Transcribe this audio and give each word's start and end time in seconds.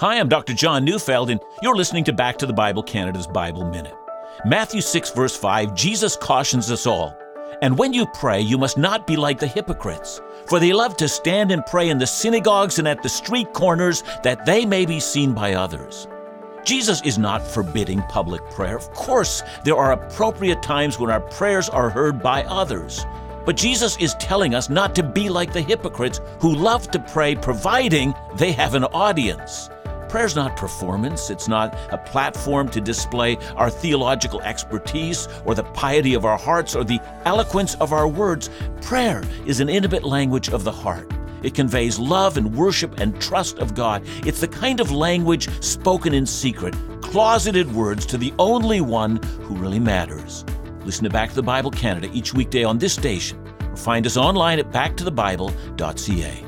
Hi, 0.00 0.20
I'm 0.20 0.28
Dr. 0.28 0.54
John 0.54 0.84
Neufeld, 0.84 1.28
and 1.28 1.40
you're 1.60 1.74
listening 1.74 2.04
to 2.04 2.12
Back 2.12 2.36
to 2.38 2.46
the 2.46 2.52
Bible 2.52 2.84
Canada's 2.84 3.26
Bible 3.26 3.64
Minute. 3.64 3.96
Matthew 4.44 4.80
6, 4.80 5.10
verse 5.10 5.36
5, 5.36 5.74
Jesus 5.74 6.14
cautions 6.14 6.70
us 6.70 6.86
all. 6.86 7.18
And 7.62 7.76
when 7.76 7.92
you 7.92 8.06
pray, 8.14 8.40
you 8.40 8.58
must 8.58 8.78
not 8.78 9.08
be 9.08 9.16
like 9.16 9.40
the 9.40 9.48
hypocrites, 9.48 10.20
for 10.46 10.60
they 10.60 10.72
love 10.72 10.96
to 10.98 11.08
stand 11.08 11.50
and 11.50 11.66
pray 11.66 11.88
in 11.88 11.98
the 11.98 12.06
synagogues 12.06 12.78
and 12.78 12.86
at 12.86 13.02
the 13.02 13.08
street 13.08 13.52
corners 13.54 14.04
that 14.22 14.46
they 14.46 14.64
may 14.64 14.86
be 14.86 15.00
seen 15.00 15.34
by 15.34 15.54
others. 15.54 16.06
Jesus 16.62 17.02
is 17.02 17.18
not 17.18 17.44
forbidding 17.44 18.02
public 18.02 18.48
prayer. 18.50 18.76
Of 18.76 18.92
course, 18.92 19.42
there 19.64 19.76
are 19.76 19.90
appropriate 19.90 20.62
times 20.62 21.00
when 21.00 21.10
our 21.10 21.22
prayers 21.22 21.68
are 21.68 21.90
heard 21.90 22.22
by 22.22 22.44
others. 22.44 23.04
But 23.44 23.56
Jesus 23.56 23.96
is 23.96 24.14
telling 24.20 24.54
us 24.54 24.70
not 24.70 24.94
to 24.94 25.02
be 25.02 25.28
like 25.28 25.52
the 25.52 25.60
hypocrites 25.60 26.20
who 26.38 26.54
love 26.54 26.88
to 26.92 27.00
pray 27.00 27.34
providing 27.34 28.14
they 28.36 28.52
have 28.52 28.76
an 28.76 28.84
audience. 28.84 29.70
Prayer's 30.08 30.34
not 30.34 30.56
performance. 30.56 31.30
It's 31.30 31.48
not 31.48 31.76
a 31.90 31.98
platform 31.98 32.68
to 32.70 32.80
display 32.80 33.36
our 33.56 33.70
theological 33.70 34.40
expertise 34.42 35.28
or 35.44 35.54
the 35.54 35.64
piety 35.64 36.14
of 36.14 36.24
our 36.24 36.38
hearts 36.38 36.74
or 36.74 36.84
the 36.84 37.00
eloquence 37.24 37.74
of 37.76 37.92
our 37.92 38.08
words. 38.08 38.48
Prayer 38.80 39.22
is 39.46 39.60
an 39.60 39.68
intimate 39.68 40.04
language 40.04 40.48
of 40.48 40.64
the 40.64 40.72
heart. 40.72 41.10
It 41.42 41.54
conveys 41.54 41.98
love 41.98 42.36
and 42.36 42.56
worship 42.56 42.98
and 42.98 43.20
trust 43.20 43.58
of 43.58 43.74
God. 43.74 44.02
It's 44.26 44.40
the 44.40 44.48
kind 44.48 44.80
of 44.80 44.90
language 44.90 45.48
spoken 45.62 46.14
in 46.14 46.26
secret, 46.26 46.74
closeted 47.00 47.72
words 47.72 48.06
to 48.06 48.18
the 48.18 48.32
only 48.38 48.80
one 48.80 49.22
who 49.42 49.54
really 49.54 49.78
matters. 49.78 50.44
Listen 50.84 51.04
to 51.04 51.10
Back 51.10 51.28
to 51.30 51.36
the 51.36 51.42
Bible 51.42 51.70
Canada 51.70 52.08
each 52.12 52.32
weekday 52.32 52.64
on 52.64 52.78
this 52.78 52.94
station 52.94 53.38
or 53.70 53.76
find 53.76 54.06
us 54.06 54.16
online 54.16 54.58
at 54.58 54.72
backtothebible.ca. 54.72 56.47